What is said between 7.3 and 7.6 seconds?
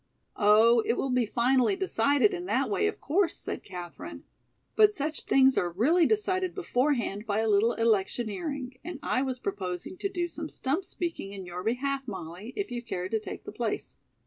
a